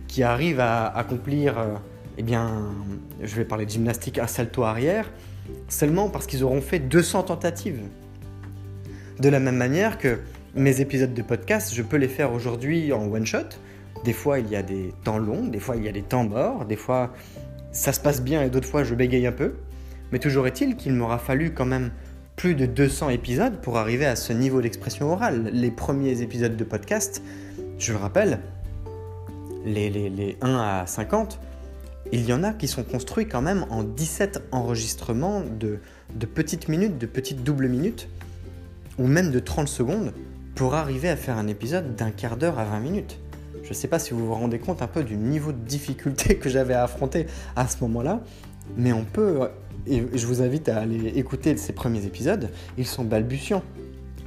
qui 0.07 0.23
arrivent 0.23 0.59
à 0.59 0.87
accomplir, 0.87 1.57
euh, 1.57 1.75
eh 2.17 2.23
bien, 2.23 2.73
je 3.21 3.35
vais 3.35 3.45
parler 3.45 3.65
de 3.65 3.71
gymnastique 3.71 4.17
à 4.17 4.27
salto 4.27 4.63
arrière, 4.63 5.09
seulement 5.67 6.09
parce 6.09 6.25
qu'ils 6.25 6.43
auront 6.43 6.61
fait 6.61 6.79
200 6.79 7.23
tentatives. 7.23 7.81
De 9.19 9.29
la 9.29 9.39
même 9.39 9.55
manière 9.55 9.97
que 9.97 10.19
mes 10.55 10.81
épisodes 10.81 11.13
de 11.13 11.21
podcast, 11.21 11.73
je 11.73 11.83
peux 11.83 11.97
les 11.97 12.07
faire 12.07 12.33
aujourd'hui 12.33 12.91
en 12.91 13.05
one 13.05 13.25
shot. 13.25 13.49
Des 14.03 14.13
fois, 14.13 14.39
il 14.39 14.49
y 14.49 14.55
a 14.55 14.63
des 14.63 14.93
temps 15.03 15.19
longs, 15.19 15.45
des 15.47 15.59
fois, 15.59 15.75
il 15.75 15.83
y 15.83 15.87
a 15.87 15.91
des 15.91 16.01
temps 16.01 16.23
morts, 16.23 16.65
des 16.65 16.75
fois, 16.75 17.13
ça 17.71 17.93
se 17.93 17.99
passe 17.99 18.21
bien 18.21 18.41
et 18.41 18.49
d'autres 18.49 18.67
fois, 18.67 18.83
je 18.83 18.95
bégaye 18.95 19.27
un 19.27 19.31
peu. 19.31 19.55
Mais 20.11 20.19
toujours 20.19 20.47
est-il 20.47 20.75
qu'il 20.75 20.93
m'aura 20.93 21.19
fallu 21.19 21.53
quand 21.53 21.65
même 21.65 21.91
plus 22.39 22.55
de 22.55 22.65
200 22.65 23.09
épisodes 23.09 23.59
pour 23.59 23.77
arriver 23.77 24.05
à 24.05 24.15
ce 24.15 24.31
niveau 24.31 24.61
d'expression 24.61 25.11
orale. 25.11 25.49
Les 25.51 25.71
premiers 25.71 26.21
épisodes 26.21 26.55
de 26.55 26.63
podcast, 26.63 27.21
je 27.77 27.91
le 27.91 27.99
rappelle, 27.99 28.39
les, 29.65 29.89
les, 29.89 30.37
1 30.41 30.55
à 30.55 30.85
50, 30.87 31.37
il 32.13 32.23
y 32.23 32.31
en 32.31 32.45
a 32.45 32.53
qui 32.53 32.69
sont 32.69 32.83
construits 32.83 33.27
quand 33.27 33.41
même 33.41 33.65
en 33.69 33.83
17 33.83 34.41
enregistrements 34.53 35.41
de, 35.41 35.79
de 36.15 36.25
petites 36.25 36.69
minutes, 36.69 36.97
de 36.97 37.07
petites 37.07 37.43
doubles 37.43 37.67
minutes, 37.67 38.07
ou 38.97 39.07
même 39.07 39.31
de 39.31 39.39
30 39.39 39.67
secondes, 39.67 40.13
pour 40.55 40.75
arriver 40.75 41.09
à 41.09 41.17
faire 41.17 41.37
un 41.37 41.47
épisode 41.47 41.97
d'un 41.97 42.11
quart 42.11 42.37
d'heure 42.37 42.57
à 42.57 42.63
20 42.63 42.79
minutes. 42.79 43.19
Je 43.63 43.69
ne 43.69 43.73
sais 43.73 43.89
pas 43.89 43.99
si 43.99 44.13
vous 44.13 44.25
vous 44.25 44.33
rendez 44.33 44.59
compte 44.59 44.81
un 44.81 44.87
peu 44.87 45.03
du 45.03 45.17
niveau 45.17 45.51
de 45.51 45.57
difficulté 45.57 46.37
que 46.39 46.47
j'avais 46.47 46.73
à 46.73 46.83
affronter 46.83 47.25
à 47.57 47.67
ce 47.67 47.81
moment-là, 47.81 48.21
mais 48.77 48.93
on 48.93 49.03
peut 49.03 49.49
et 49.87 50.03
je 50.13 50.27
vous 50.27 50.41
invite 50.41 50.69
à 50.69 50.79
aller 50.79 51.07
écouter 51.15 51.55
ces 51.57 51.73
premiers 51.73 52.05
épisodes, 52.05 52.49
ils 52.77 52.85
sont 52.85 53.03
balbutiants. 53.03 53.63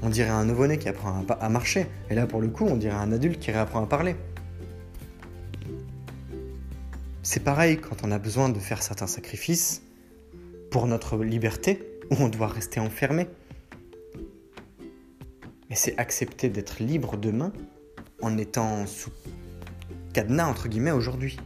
On 0.02 0.08
dirait 0.08 0.30
un 0.30 0.44
nouveau-né 0.44 0.78
qui 0.78 0.88
apprend 0.88 1.24
à 1.28 1.48
marcher. 1.48 1.86
Et 2.10 2.14
là, 2.14 2.26
pour 2.26 2.40
le 2.40 2.48
coup, 2.48 2.64
on 2.66 2.76
dirait 2.76 2.96
un 2.96 3.12
adulte 3.12 3.38
qui 3.38 3.52
réapprend 3.52 3.82
à 3.82 3.86
parler. 3.86 4.16
C'est 7.22 7.44
pareil 7.44 7.78
quand 7.78 8.04
on 8.04 8.10
a 8.10 8.18
besoin 8.18 8.48
de 8.48 8.58
faire 8.58 8.82
certains 8.82 9.06
sacrifices 9.06 9.82
pour 10.70 10.86
notre 10.86 11.18
liberté, 11.18 11.86
où 12.10 12.16
on 12.18 12.28
doit 12.28 12.48
rester 12.48 12.80
enfermé. 12.80 13.28
Mais 15.70 15.76
c'est 15.76 15.96
accepter 15.98 16.48
d'être 16.48 16.82
libre 16.82 17.16
demain 17.16 17.52
en 18.22 18.36
étant 18.38 18.86
sous 18.86 19.10
cadenas, 20.12 20.46
entre 20.46 20.68
guillemets, 20.68 20.90
aujourd'hui. 20.90 21.38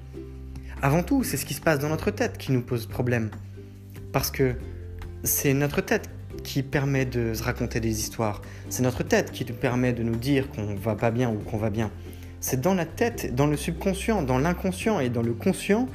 Avant 0.80 1.02
tout, 1.02 1.25
c'est 1.25 1.36
ce 1.36 1.44
qui 1.44 1.54
se 1.54 1.60
passe 1.60 1.78
dans 1.78 1.88
notre 1.88 2.10
tête 2.10 2.38
qui 2.38 2.52
nous 2.52 2.62
pose 2.62 2.86
problème. 2.86 3.30
Parce 4.16 4.30
que 4.30 4.54
c'est 5.25 5.52
notre 5.52 5.82
tête 5.82 6.08
qui 6.42 6.62
permet 6.62 7.04
de 7.04 7.35
se 7.35 7.42
raconter 7.42 7.80
des 7.80 8.00
histoires. 8.00 8.40
C'est 8.70 8.82
notre 8.82 9.02
tête 9.02 9.30
qui 9.30 9.44
nous 9.44 9.52
permet 9.52 9.92
de 9.92 10.02
nous 10.02 10.16
dire 10.16 10.49
qu'on 10.49 10.75
va 10.75 10.94
pas 10.94 11.11
bien 11.11 11.28
ou 11.28 11.35
qu'on 11.35 11.58
va 11.58 11.68
bien. 11.68 11.90
C'est 12.40 12.62
dans 12.62 12.73
la 12.73 12.87
tête, 12.87 13.35
dans 13.35 13.46
le 13.46 13.58
subconscient, 13.58 14.23
dans 14.23 14.38
l'inconscient 14.38 15.00
et 15.00 15.11
dans 15.11 15.20
le 15.20 15.35
conscient 15.35 15.87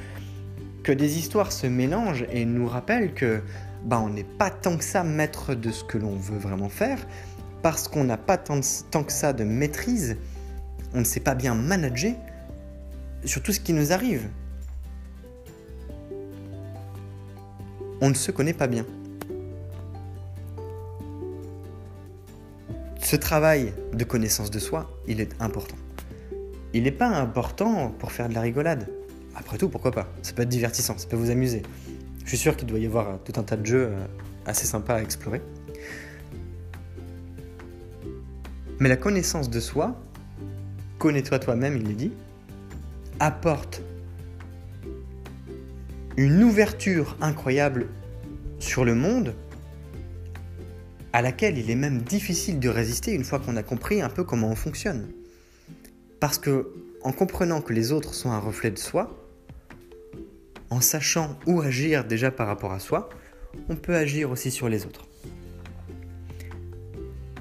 que 0.84 0.92
des 0.92 1.18
histoires 1.18 1.50
se 1.50 1.66
mélangent 1.66 2.24
et 2.30 2.44
nous 2.44 2.68
rappellent 2.68 3.12
que 3.12 3.42
bah, 3.84 4.00
on 4.00 4.10
n'est 4.10 4.22
pas 4.22 4.50
tant 4.50 4.76
que 4.76 4.84
ça 4.84 5.02
maître 5.02 5.56
de 5.56 5.72
ce 5.72 5.82
que 5.82 5.98
l'on 5.98 6.14
veut 6.14 6.38
vraiment 6.38 6.68
faire, 6.68 7.04
parce 7.60 7.88
qu'on 7.88 8.04
n'a 8.04 8.18
pas 8.18 8.36
tant, 8.36 8.60
tant, 8.92 9.02
que 9.02 9.10
ça 9.10 9.32
de 9.32 9.42
maîtrise, 9.42 10.16
on 10.94 11.00
ne 11.00 11.04
sait 11.04 11.18
pas 11.18 11.34
bien 11.34 11.56
manager 11.56 12.14
sur 13.24 13.42
tout 13.42 13.52
ce 13.52 13.58
qui 13.58 13.72
nous 13.72 13.92
arrive. 13.92 14.28
On 18.02 18.10
ne 18.10 18.14
se 18.14 18.30
connaît 18.30 18.52
pas 18.52 18.66
bien. 18.66 18.84
Ce 23.02 23.16
travail 23.16 23.72
de 23.94 24.04
connaissance 24.04 24.50
de 24.50 24.58
soi, 24.58 24.90
il 25.06 25.20
est 25.20 25.34
important 25.40 25.76
il 26.72 26.84
n'est 26.84 26.90
pas 26.90 27.08
important 27.08 27.90
pour 27.98 28.12
faire 28.12 28.28
de 28.28 28.34
la 28.34 28.40
rigolade. 28.40 28.88
Après 29.34 29.58
tout, 29.58 29.68
pourquoi 29.68 29.90
pas? 29.90 30.08
Ça 30.22 30.32
peut 30.32 30.42
être 30.42 30.48
divertissant, 30.48 30.96
ça 30.98 31.06
peut 31.06 31.16
vous 31.16 31.30
amuser. 31.30 31.62
Je 32.24 32.28
suis 32.28 32.38
sûr 32.38 32.56
qu'il 32.56 32.68
doit 32.68 32.78
y 32.78 32.86
avoir 32.86 33.18
tout 33.24 33.32
un 33.36 33.42
tas 33.42 33.56
de 33.56 33.66
jeux 33.66 33.88
euh, 33.90 34.06
assez 34.46 34.66
sympas 34.66 34.96
à 34.96 35.02
explorer. 35.02 35.42
Mais 38.78 38.88
la 38.88 38.96
connaissance 38.96 39.50
de 39.50 39.60
soi, 39.60 40.00
connais-toi 40.98 41.38
toi-même, 41.38 41.76
il 41.76 41.90
est 41.90 41.94
dit, 41.94 42.12
apporte 43.20 43.82
une 46.22 46.44
ouverture 46.44 47.16
incroyable 47.20 47.88
sur 48.60 48.84
le 48.84 48.94
monde 48.94 49.34
à 51.12 51.20
laquelle 51.20 51.58
il 51.58 51.68
est 51.68 51.74
même 51.74 52.00
difficile 52.02 52.60
de 52.60 52.68
résister 52.68 53.12
une 53.12 53.24
fois 53.24 53.40
qu'on 53.40 53.56
a 53.56 53.64
compris 53.64 54.00
un 54.00 54.08
peu 54.08 54.22
comment 54.22 54.48
on 54.48 54.54
fonctionne. 54.54 55.08
Parce 56.20 56.38
que, 56.38 56.72
en 57.02 57.10
comprenant 57.10 57.60
que 57.60 57.72
les 57.72 57.90
autres 57.90 58.14
sont 58.14 58.30
un 58.30 58.38
reflet 58.38 58.70
de 58.70 58.78
soi, 58.78 59.18
en 60.70 60.80
sachant 60.80 61.36
où 61.46 61.60
agir 61.60 62.04
déjà 62.04 62.30
par 62.30 62.46
rapport 62.46 62.72
à 62.72 62.78
soi, 62.78 63.08
on 63.68 63.74
peut 63.74 63.96
agir 63.96 64.30
aussi 64.30 64.52
sur 64.52 64.68
les 64.68 64.86
autres. 64.86 65.08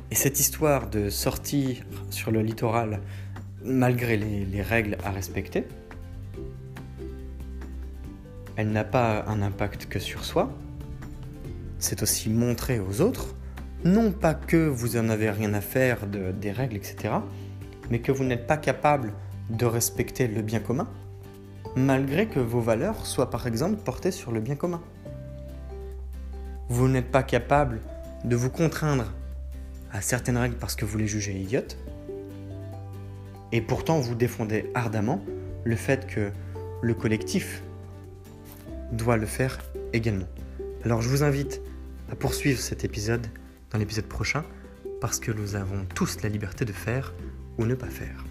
Et 0.09 0.15
cette 0.15 0.39
histoire 0.39 0.89
de 0.89 1.11
sortir 1.11 1.77
sur 2.09 2.31
le 2.31 2.41
littoral 2.41 2.99
malgré 3.63 4.17
les, 4.17 4.43
les 4.43 4.61
règles 4.63 4.97
à 5.03 5.11
respecter, 5.11 5.65
elle 8.55 8.71
n'a 8.71 8.83
pas 8.83 9.25
un 9.27 9.41
impact 9.41 9.87
que 9.87 9.99
sur 9.99 10.25
soi, 10.25 10.51
c'est 11.79 12.03
aussi 12.03 12.29
montrer 12.29 12.79
aux 12.79 13.01
autres, 13.01 13.35
non 13.83 14.11
pas 14.11 14.33
que 14.33 14.67
vous 14.67 14.97
en 14.97 15.09
avez 15.09 15.29
rien 15.29 15.53
à 15.53 15.61
faire 15.61 16.07
de, 16.07 16.31
des 16.31 16.51
règles, 16.51 16.75
etc., 16.75 17.15
mais 17.89 17.99
que 17.99 18.11
vous 18.11 18.23
n'êtes 18.23 18.47
pas 18.47 18.57
capable 18.57 19.13
de 19.49 19.65
respecter 19.65 20.27
le 20.27 20.41
bien 20.41 20.59
commun, 20.59 20.87
malgré 21.75 22.27
que 22.27 22.39
vos 22.39 22.61
valeurs 22.61 23.05
soient 23.05 23.29
par 23.29 23.47
exemple 23.47 23.77
portées 23.77 24.11
sur 24.11 24.31
le 24.31 24.39
bien 24.39 24.55
commun. 24.55 24.81
Vous 26.69 26.87
n'êtes 26.87 27.11
pas 27.11 27.23
capable 27.23 27.81
de 28.23 28.35
vous 28.35 28.49
contraindre 28.49 29.11
à 29.91 30.01
certaines 30.01 30.37
règles 30.37 30.55
parce 30.55 30.75
que 30.75 30.85
vous 30.85 30.97
les 30.97 31.07
jugez 31.07 31.33
idiotes, 31.33 31.77
et 33.51 33.61
pourtant 33.61 33.99
vous 33.99 34.15
défendez 34.15 34.69
ardemment 34.75 35.21
le 35.63 35.75
fait 35.75 36.07
que 36.07 36.31
le 36.81 36.93
collectif 36.93 37.63
doit 38.91 39.17
le 39.17 39.25
faire 39.25 39.59
également. 39.93 40.27
Alors 40.83 41.01
je 41.01 41.09
vous 41.09 41.23
invite 41.23 41.61
à 42.11 42.15
poursuivre 42.15 42.59
cet 42.59 42.83
épisode 42.83 43.25
dans 43.71 43.79
l'épisode 43.79 44.05
prochain 44.05 44.43
parce 44.99 45.19
que 45.19 45.31
nous 45.31 45.55
avons 45.55 45.85
tous 45.95 46.21
la 46.21 46.29
liberté 46.29 46.65
de 46.65 46.73
faire 46.73 47.13
ou 47.57 47.65
ne 47.65 47.75
pas 47.75 47.87
faire. 47.87 48.25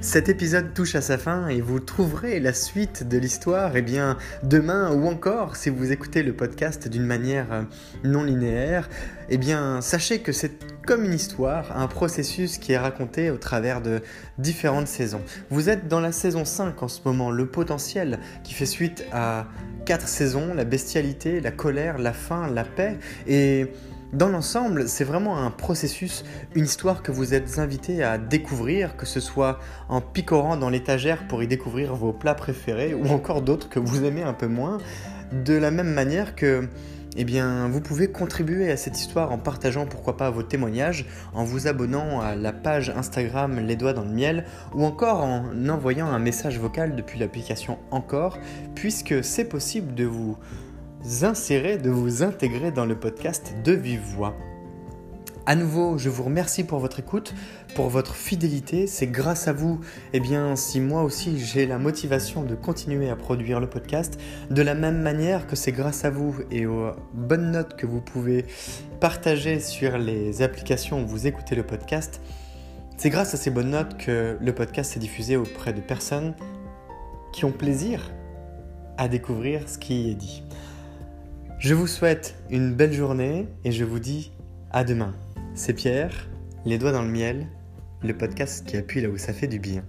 Cet 0.00 0.28
épisode 0.28 0.74
touche 0.74 0.94
à 0.94 1.00
sa 1.00 1.18
fin 1.18 1.48
et 1.48 1.60
vous 1.60 1.80
trouverez 1.80 2.38
la 2.38 2.52
suite 2.52 3.08
de 3.08 3.18
l'histoire 3.18 3.74
eh 3.74 3.82
bien 3.82 4.16
demain 4.42 4.92
ou 4.92 5.08
encore 5.08 5.56
si 5.56 5.70
vous 5.70 5.92
écoutez 5.92 6.22
le 6.22 6.34
podcast 6.34 6.88
d'une 6.88 7.06
manière 7.06 7.52
euh, 7.52 7.62
non 8.04 8.22
linéaire, 8.22 8.88
eh 9.28 9.38
bien 9.38 9.80
sachez 9.80 10.20
que 10.20 10.30
c'est 10.30 10.73
comme 10.86 11.04
une 11.04 11.14
histoire, 11.14 11.76
un 11.76 11.86
processus 11.86 12.58
qui 12.58 12.72
est 12.72 12.78
raconté 12.78 13.30
au 13.30 13.36
travers 13.36 13.80
de 13.80 14.02
différentes 14.38 14.88
saisons. 14.88 15.22
Vous 15.50 15.68
êtes 15.68 15.88
dans 15.88 16.00
la 16.00 16.12
saison 16.12 16.44
5 16.44 16.82
en 16.82 16.88
ce 16.88 17.00
moment, 17.04 17.30
le 17.30 17.46
potentiel 17.46 18.18
qui 18.42 18.54
fait 18.54 18.66
suite 18.66 19.04
à 19.12 19.46
quatre 19.86 20.08
saisons, 20.08 20.54
la 20.54 20.64
bestialité, 20.64 21.40
la 21.40 21.50
colère, 21.50 21.98
la 21.98 22.12
faim, 22.12 22.50
la 22.52 22.64
paix 22.64 22.98
et 23.26 23.68
dans 24.12 24.28
l'ensemble, 24.28 24.88
c'est 24.88 25.02
vraiment 25.02 25.38
un 25.38 25.50
processus, 25.50 26.24
une 26.54 26.66
histoire 26.66 27.02
que 27.02 27.10
vous 27.10 27.34
êtes 27.34 27.58
invité 27.58 28.04
à 28.04 28.16
découvrir, 28.16 28.96
que 28.96 29.06
ce 29.06 29.18
soit 29.18 29.58
en 29.88 30.00
picorant 30.00 30.56
dans 30.56 30.70
l'étagère 30.70 31.26
pour 31.26 31.42
y 31.42 31.48
découvrir 31.48 31.96
vos 31.96 32.12
plats 32.12 32.36
préférés 32.36 32.94
ou 32.94 33.08
encore 33.08 33.42
d'autres 33.42 33.68
que 33.68 33.80
vous 33.80 34.04
aimez 34.04 34.22
un 34.22 34.32
peu 34.32 34.46
moins, 34.46 34.78
de 35.32 35.54
la 35.54 35.72
même 35.72 35.92
manière 35.92 36.36
que 36.36 36.68
eh 37.16 37.24
bien, 37.24 37.68
vous 37.68 37.80
pouvez 37.80 38.08
contribuer 38.08 38.70
à 38.70 38.76
cette 38.76 38.98
histoire 38.98 39.32
en 39.32 39.38
partageant 39.38 39.86
pourquoi 39.86 40.16
pas 40.16 40.30
vos 40.30 40.42
témoignages, 40.42 41.06
en 41.32 41.44
vous 41.44 41.66
abonnant 41.66 42.20
à 42.20 42.34
la 42.34 42.52
page 42.52 42.90
Instagram 42.90 43.60
Les 43.60 43.76
Doigts 43.76 43.92
dans 43.92 44.04
le 44.04 44.10
Miel, 44.10 44.44
ou 44.74 44.84
encore 44.84 45.22
en 45.22 45.68
envoyant 45.68 46.06
un 46.08 46.18
message 46.18 46.58
vocal 46.58 46.96
depuis 46.96 47.18
l'application 47.18 47.78
Encore, 47.90 48.38
puisque 48.74 49.22
c'est 49.22 49.44
possible 49.44 49.94
de 49.94 50.04
vous 50.04 50.36
insérer, 51.22 51.78
de 51.78 51.90
vous 51.90 52.22
intégrer 52.22 52.70
dans 52.70 52.86
le 52.86 52.98
podcast 52.98 53.54
de 53.64 53.72
Vive 53.72 54.02
Voix. 54.16 54.34
À 55.46 55.56
nouveau, 55.56 55.98
je 55.98 56.08
vous 56.08 56.22
remercie 56.22 56.64
pour 56.64 56.78
votre 56.78 57.00
écoute, 57.00 57.34
pour 57.74 57.90
votre 57.90 58.14
fidélité. 58.14 58.86
C'est 58.86 59.06
grâce 59.06 59.46
à 59.46 59.52
vous, 59.52 59.78
eh 60.14 60.20
bien, 60.20 60.56
si 60.56 60.80
moi 60.80 61.02
aussi 61.02 61.38
j'ai 61.38 61.66
la 61.66 61.76
motivation 61.76 62.44
de 62.44 62.54
continuer 62.54 63.10
à 63.10 63.16
produire 63.16 63.60
le 63.60 63.68
podcast, 63.68 64.18
de 64.48 64.62
la 64.62 64.74
même 64.74 65.02
manière 65.02 65.46
que 65.46 65.54
c'est 65.54 65.72
grâce 65.72 66.06
à 66.06 66.10
vous 66.10 66.34
et 66.50 66.64
aux 66.64 66.92
bonnes 67.12 67.50
notes 67.50 67.76
que 67.76 67.84
vous 67.84 68.00
pouvez 68.00 68.46
partager 69.00 69.60
sur 69.60 69.98
les 69.98 70.40
applications 70.40 71.02
où 71.02 71.06
vous 71.06 71.26
écoutez 71.26 71.54
le 71.54 71.62
podcast. 71.62 72.22
C'est 72.96 73.10
grâce 73.10 73.34
à 73.34 73.36
ces 73.36 73.50
bonnes 73.50 73.70
notes 73.70 73.98
que 73.98 74.38
le 74.40 74.54
podcast 74.54 74.96
est 74.96 75.00
diffusé 75.00 75.36
auprès 75.36 75.74
de 75.74 75.82
personnes 75.82 76.32
qui 77.34 77.44
ont 77.44 77.52
plaisir 77.52 78.12
à 78.96 79.08
découvrir 79.08 79.68
ce 79.68 79.76
qui 79.76 80.10
est 80.10 80.14
dit. 80.14 80.42
Je 81.58 81.74
vous 81.74 81.86
souhaite 81.86 82.34
une 82.48 82.72
belle 82.72 82.94
journée 82.94 83.46
et 83.64 83.72
je 83.72 83.84
vous 83.84 83.98
dis 83.98 84.32
à 84.74 84.82
demain. 84.82 85.14
C'est 85.54 85.72
Pierre, 85.72 86.28
les 86.64 86.78
doigts 86.78 86.90
dans 86.90 87.02
le 87.02 87.08
miel, 87.08 87.46
le 88.02 88.18
podcast 88.18 88.66
qui 88.66 88.76
appuie 88.76 89.00
là 89.00 89.08
où 89.08 89.16
ça 89.16 89.32
fait 89.32 89.46
du 89.46 89.60
bien. 89.60 89.84